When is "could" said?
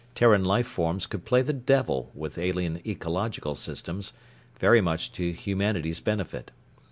1.05-1.25